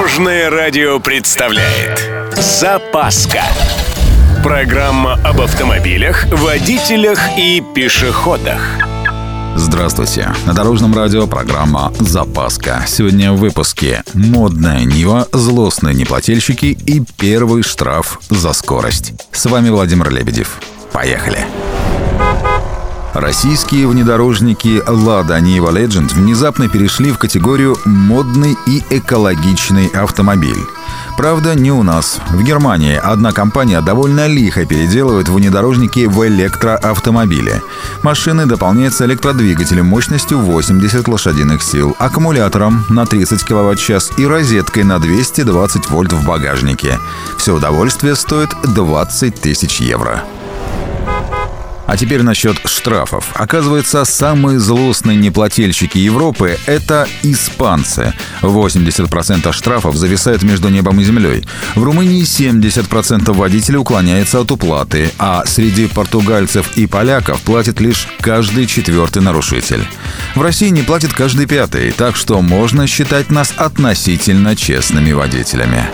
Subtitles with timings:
[0.00, 3.42] Дорожное радио представляет Запаска
[4.42, 8.62] Программа об автомобилях, водителях и пешеходах
[9.56, 10.32] Здравствуйте.
[10.46, 12.82] На Дорожном радио программа «Запаска».
[12.86, 19.12] Сегодня в выпуске «Модная Нива», «Злостные неплательщики» и первый штраф за скорость.
[19.32, 20.60] С вами Владимир Лебедев.
[20.92, 21.44] Поехали.
[23.14, 30.64] Российские внедорожники Lada Niva Legend внезапно перешли в категорию «модный и экологичный автомобиль».
[31.16, 32.20] Правда, не у нас.
[32.30, 37.60] В Германии одна компания довольно лихо переделывает внедорожники в электроавтомобили.
[38.02, 45.90] Машины дополняются электродвигателем мощностью 80 лошадиных сил, аккумулятором на 30 кВт-час и розеткой на 220
[45.90, 46.98] вольт в багажнике.
[47.36, 50.24] Все удовольствие стоит 20 тысяч евро.
[51.90, 53.32] А теперь насчет штрафов.
[53.34, 58.14] Оказывается, самые злостные неплательщики Европы— это испанцы.
[58.42, 61.44] 80% штрафов зависает между небом и землей.
[61.74, 68.66] В Румынии 70% водителей уклоняется от уплаты, а среди португальцев и поляков платит лишь каждый
[68.68, 69.84] четвертый нарушитель.
[70.36, 75.88] В России не платит каждый пятый, так что можно считать нас относительно честными водителями.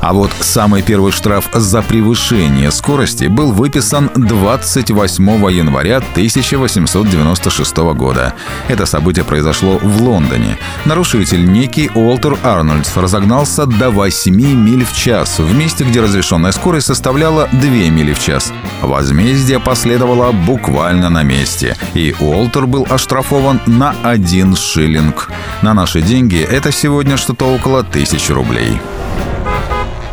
[0.00, 8.34] А вот самый первый штраф за превышение скорости был выписан 28 января 1896 года.
[8.68, 10.56] Это событие произошло в Лондоне.
[10.84, 16.86] Нарушитель некий Уолтер Арнольдс разогнался до 8 миль в час, в месте, где разрешенная скорость
[16.86, 17.60] составляла 2
[17.90, 18.52] мили в час.
[18.82, 25.30] Возмездие последовало буквально на месте, и Уолтер был оштрафован на 1 шиллинг.
[25.62, 28.80] На наши деньги это сегодня что-то около 1000 рублей.